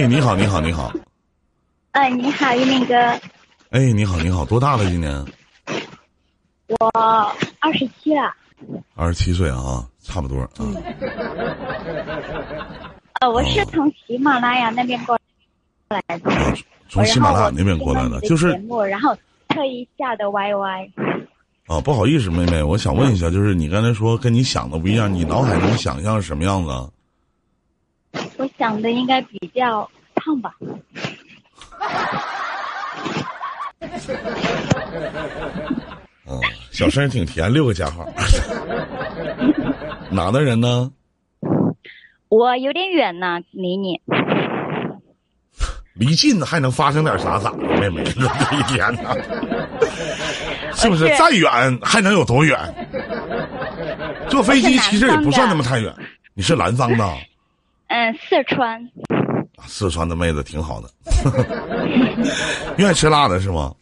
[0.00, 0.90] 哎，你好，你好，你好。
[1.90, 2.94] 哎，你好，玉林哥。
[3.68, 4.88] 哎，你好，你好，多大了？
[4.88, 5.12] 今年？
[6.68, 6.90] 我
[7.58, 8.34] 二十七了。
[8.94, 10.48] 二十七岁啊，差不多啊。
[13.20, 15.18] 呃，我是从喜马拉雅那边过
[15.90, 16.30] 来的。
[16.88, 19.14] 从喜马拉雅那边过来的，就是节目，然后
[19.48, 20.90] 特意下的 YY。
[21.66, 26.70] 啊，不好意思，妹妹，我想问一下，就是你刚才说跟你想的不一样，你脑海中想象是什么样子？
[28.60, 30.54] 我想的应该比较胖吧。
[36.26, 36.38] 哦，
[36.70, 38.06] 小声挺甜，六个加号。
[40.10, 40.92] 哪的人呢？
[42.28, 43.98] 我有点远呢，离你。
[45.94, 47.38] 离近还能发生点啥？
[47.38, 48.04] 咋的，妹妹？
[48.04, 48.20] 这
[48.58, 49.16] 一天呢？
[50.76, 51.08] 是不是？
[51.16, 51.48] 再远
[51.82, 52.58] 还能有多远？
[54.28, 55.90] 坐飞机其实也不算那么太远。
[56.34, 57.10] 你是南方的？
[57.90, 58.88] 嗯，四川。
[59.66, 60.88] 四川的妹子挺好的，
[62.78, 63.74] 愿意吃辣的是吗？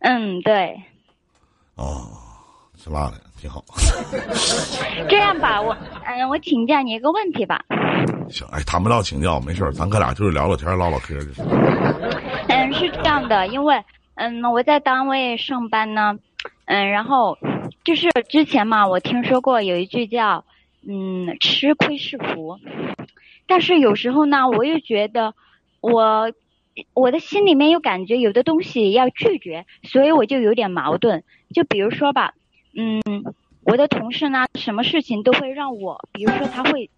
[0.00, 0.80] 嗯，对。
[1.74, 2.06] 哦，
[2.78, 3.62] 吃辣的挺好。
[5.08, 5.76] 这样吧，我
[6.06, 7.60] 嗯，我请教你一个问题吧。
[8.30, 11.42] 行，哎，谈不到请教，没事咱哥俩就是聊聊天、唠唠嗑就是。
[12.48, 16.16] 嗯，是这样的，因为嗯，我在单位上班呢，
[16.66, 17.36] 嗯，然后
[17.84, 20.44] 就是之前嘛，我听说过有一句叫
[20.90, 22.58] 嗯“吃亏是福”，
[23.46, 25.34] 但是有时候呢，我又觉得
[25.82, 26.32] 我
[26.94, 31.22] 我的心里面又感觉有的东西要拒绝，所以我就有点矛盾。
[31.54, 32.32] 就比如说吧，
[32.74, 33.02] 嗯，
[33.64, 36.88] 我的同事呢，什么事情都会让我，比如说他会。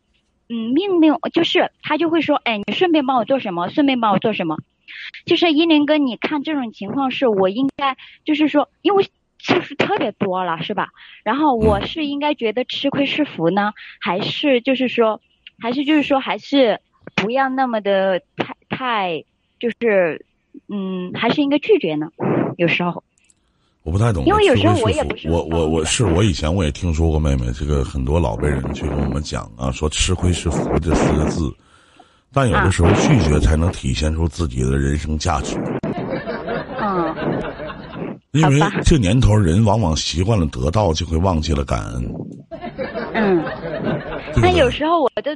[0.52, 3.68] 嗯，命令就是他就会说，哎，你顺便帮我做什么？
[3.68, 4.56] 顺便帮我做什么？
[5.24, 9.06] 就是依林哥，你看这种情况是我应该，就是说，因为
[9.42, 10.88] 次数特别多了，是吧？
[11.22, 15.20] 然后我是应该觉得吃亏是福呢，还是就是说，
[15.58, 16.80] 还是就是说，还是
[17.14, 19.24] 不要那么的太太，
[19.58, 20.24] 就是
[20.68, 22.08] 嗯，还是应该拒绝呢？
[22.56, 23.02] 有时候。
[23.82, 31.50] 我不太懂，因为有时候我也不是我我我是我以前我也听说过妹妹这个很多老辈人去跟我们讲啊，说吃亏是福这四个字，
[32.30, 35.56] 但有的时候拒绝才能体现出自己的人生价值。
[35.56, 35.79] 嗯，
[38.32, 42.14] 因为这年头人往往习惯了得到，就会忘记了感恩。
[43.14, 43.42] 嗯，
[44.40, 45.30] 那有时候我都。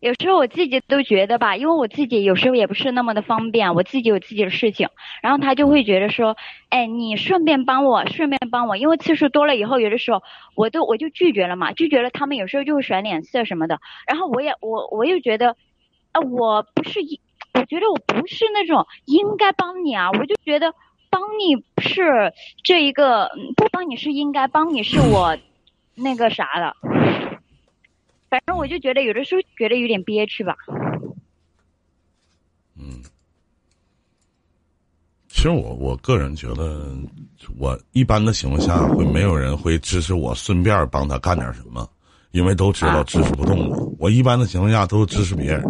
[0.00, 4.88] 有时候我自己都觉得吧，因为我自己有时候也不是那么的方便，我自己有自己的事情，
[5.22, 6.36] 然后他就会觉得说，
[6.70, 10.20] 哎，你顺便帮我，顺便帮我，因为次数多了以后，有的时候
[10.56, 15.54] 我都我就拒绝了嘛，拒绝了，他们有时候就会甩脸色什么的，然后我也我我又觉得，
[16.10, 17.20] 啊，我不是一，
[17.54, 20.74] 我觉得我不是那种应该帮你啊，我就觉得
[21.12, 22.32] 帮你是
[22.64, 25.36] 这一个，不帮你是应该，帮你是我
[25.94, 26.74] 那个啥的。
[28.30, 30.56] 反正我就觉得有的时候觉得有点憋屈吧。
[32.78, 33.02] 嗯，
[35.28, 36.96] 其实我我个人觉得，
[37.58, 41.86] 我一般的情况下会没有人会支持我顺便帮他干点什么，
[42.30, 43.92] 因为都知道支持不动我。
[43.98, 45.62] 我一般的情况下都支持别人。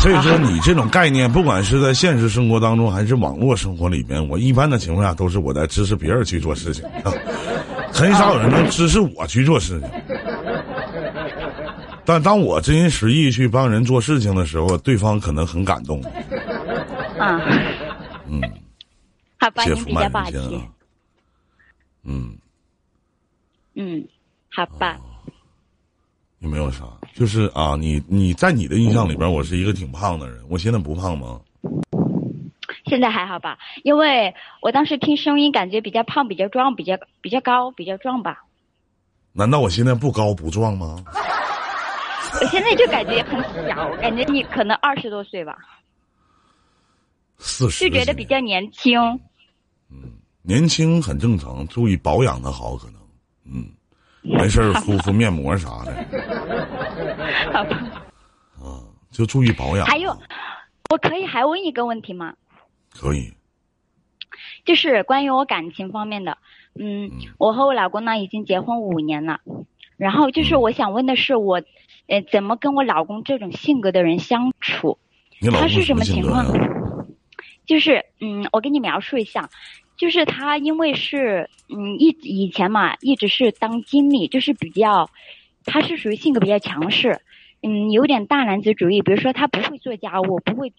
[0.00, 6.84] 所以说，你这种概念，不管是在现实生活当中还是网络生活里面，我一般的情况下都是我在支持别人去做事情，
[7.92, 9.90] 很少有人能支持我去做事情。
[12.04, 16.00] 但当我真心实意去帮人做事情的时候，对方可能很感动。
[17.18, 17.40] 啊，
[18.28, 18.40] 嗯，
[19.38, 20.36] 好吧，你比较霸气。
[22.04, 22.34] 嗯，
[23.74, 24.06] 嗯，
[24.50, 24.96] 好吧。
[26.40, 26.84] 有没有啥？
[27.14, 30.44] 就是啊，你你在你的印象里边，我是一个挺胖的人。
[30.48, 31.40] 我现在不胖吗？
[32.86, 38.44] 现在还好吧，因为我当时听声音感觉比较胖、比较壮、比较比较高、比较壮吧。
[39.32, 41.04] 难道我现在不高不壮吗？
[42.40, 45.56] 我现在就感觉很小，感觉你可能二十多岁吧，
[47.38, 49.00] 四十就觉得比较年轻。
[49.90, 50.12] 嗯，
[50.42, 52.94] 年轻很正常，注意保养的好，可能
[53.44, 53.66] 嗯，
[54.22, 55.94] 没事敷敷面膜啥的。
[57.52, 57.76] 好吧。
[58.60, 59.86] 啊，就注意保养。
[59.86, 60.10] 还有，
[60.90, 62.34] 我可以还问一个问题吗？
[62.92, 63.32] 可以。
[64.64, 66.38] 就是关于我感情方面的，
[66.78, 69.40] 嗯，我和我老公呢已经结婚五年了，
[69.96, 71.62] 然后就是我想问的是我。
[72.06, 74.98] 呃，怎么跟我老公这种性格的人相处？
[75.52, 76.46] 他是什么情况？
[77.66, 79.50] 就是，嗯，我给你描述一下，
[79.98, 85.10] 就是他因为是，嗯，一以前嘛，一直是当经理，就是比较，
[85.66, 87.20] 他是属于性格比较强势，
[87.60, 89.02] 嗯，有点大男子主义。
[89.02, 90.72] 比如说，他不会做家务，不会，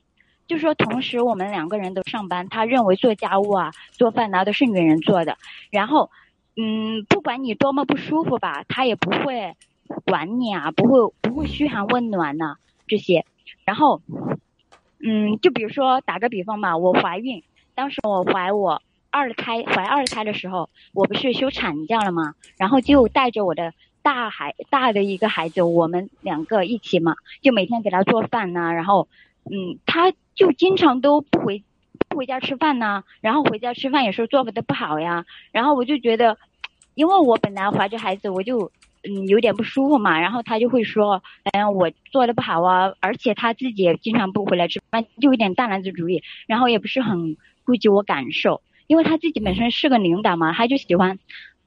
[0.47, 5.37] 就是说，同时我们两个人都上班，他认为做家务啊、做饭啊都是女人做的。
[5.69, 6.09] 然后，
[6.57, 9.55] 嗯，不管你多么不舒服吧，他也不会。
[10.05, 13.25] 管你啊，不会不会嘘寒问暖呐这些，
[13.65, 14.03] 然后
[14.99, 17.41] 嗯，就比如说打个比方吧，我怀孕，
[17.73, 22.35] 当时我怀我二胎，怀二胎的时候，我不是休产假了吗？
[22.57, 29.07] 然后就带着我的大孩大的一个孩子，我们两个一起嘛，就每天给他做饭呐、然后，
[29.45, 31.63] 嗯，他就经常都不回
[32.07, 36.37] 不回家吃饭呐、然后回家吃饭也是做的不好呀，然后我就觉得，
[36.95, 38.71] 因为我本来怀着孩子，我就
[39.03, 47.35] 嗯有点不舒服嘛，然后他就会说，嗯，我做的不好啊，而且他自己也经常不回来吃饭，就有点大男子主义，然后也不是很
[47.65, 51.19] 顾及我感受，因为他自己本身是个领导嘛，他就喜欢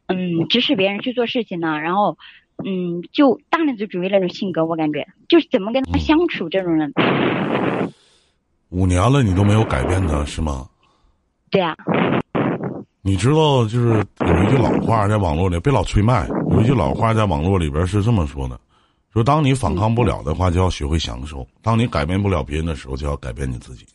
[0.09, 2.19] 嗯指使别人去做事情呢，然后
[2.65, 6.93] 嗯就大男子主义那种性格，我感觉就是怎么跟他相处这种人，
[8.71, 10.67] 五年了，你都没有改变他，是吗？
[11.49, 11.77] 对啊，
[13.03, 16.27] 你知道，就是有一句老话在网络里，别老催麦。
[16.51, 18.59] 有一句老话在网络里边是这么说的：
[19.13, 23.87] 说当你反抗不了的话，就要学会享受；当你改变不了别人的时候，就要改变你自己。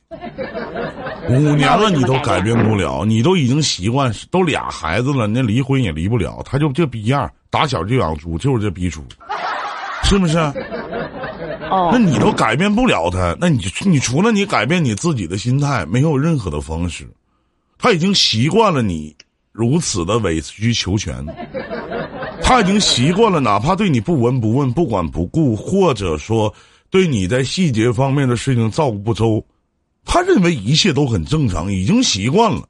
[1.29, 9.03] 五年了，你都改变不了，你都已经习惯，都俩孩子了，那离婚也离不了，他就这逼样，打小就养猪，就是这逼猪，
[10.03, 10.37] 是不是？
[11.69, 17.05] 哦那，你都改变不了他，那你就你除了你改变你自己的心态，没有任何的方式。
[17.77, 19.13] 他已经习惯了你
[19.51, 21.13] 如此的委曲求全，
[22.41, 26.53] 他已经习惯了，哪怕对你不闻不问、不管不顾，或者说
[26.89, 29.43] 对你在细节方面的事情照顾不周，
[30.07, 32.67] 他认为一切都很正常，已经习惯了。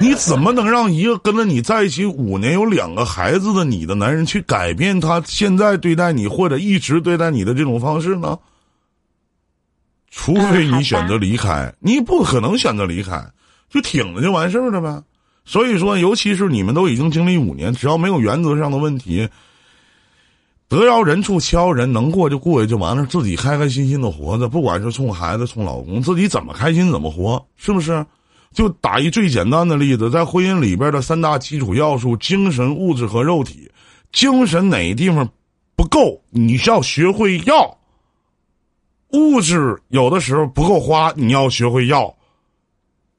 [0.00, 8.38] 你怎么能让一个跟了你在一起五年、有两个孩子的你的男人去改变他现在对待你或者一直对待你的这种方式呢？
[10.10, 13.24] 除非你选择离开，你不可能选择离开，
[13.70, 15.02] 就挺着就完事儿了呗。
[15.44, 19.28] 所以说，尤其是你们都已经经历五年，只要没有原则上的问题，
[20.78, 28.04] 得饶人处且饶人，能过就过去就完了，自己开开心心的活着，不管是冲孩子、冲老公，自己怎么开心怎么活，是不是？
[28.52, 33.70] 就打一最简单的例子，在婚姻里边的三大基础要素：精神、物质和肉体。
[34.12, 35.28] 精神哪个地方
[35.74, 37.76] 不够，你需要学会要；
[39.12, 42.14] 物质有的时候不够花，你要学会要；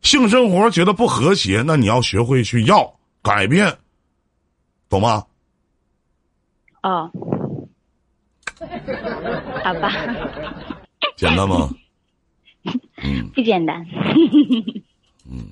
[0.02, 3.76] 性生活觉得不和谐，那你要学会去要改变，
[4.90, 5.24] 懂吗？
[6.84, 7.10] 哦，
[9.64, 9.92] 好吧，
[11.16, 11.70] 简单吗？
[13.04, 13.86] 嗯，不简单，
[15.30, 15.48] 嗯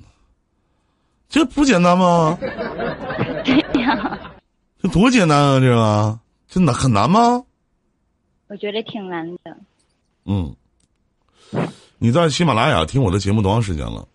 [1.28, 2.36] 这不简单吗？
[3.44, 4.18] 对呀，
[4.82, 5.60] 这多简单啊！
[5.60, 6.18] 这个
[6.48, 7.44] 这难很难吗？
[8.48, 9.56] 我觉得挺难的。
[10.26, 10.54] 嗯，
[11.98, 14.06] 你在喜马拉雅听我的节目多长时间了？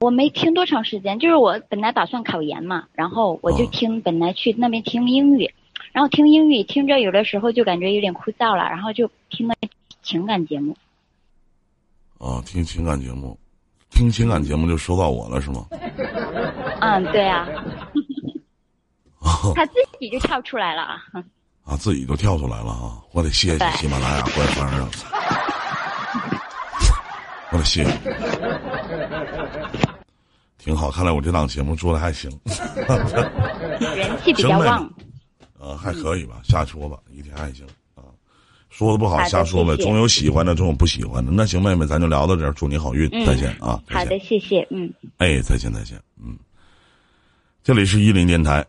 [0.00, 5.52] 我没听多长时间，就是我本来打算考研嘛，然后我就哦听，本来去那边听英语，
[5.92, 9.54] 然后听英语听着有的时候就感觉有点枯燥了，然后就听了
[10.02, 10.76] 情感节目。
[12.18, 13.38] 啊，听情感节目，
[13.90, 15.66] 听情感节目就收到我了是吗？
[16.80, 17.48] 嗯，对啊，
[19.20, 21.02] 啊他自己就跳出来了啊。
[21.64, 22.96] 啊，自己都跳出来了啊！
[23.12, 24.88] 我得谢谢喜马拉雅官方啊！
[27.50, 27.90] 我得谢谢，
[30.56, 30.90] 挺好。
[30.90, 32.30] 看来我这档节目做的还行，
[33.94, 34.90] 人气比较旺。
[35.68, 38.02] 啊，还可以吧，瞎说吧，一天还行啊。
[38.70, 41.30] 说的不好瞎说呗，总有喜欢的，总有不喜欢的。
[41.30, 43.82] 那行，妹妹，咱就聊到这儿，祝你好运，嗯再见啊！
[43.88, 44.92] 好的，谢谢，嗯。
[45.18, 46.36] 哎，再见再见，嗯。
[47.62, 48.66] 这里是一林电台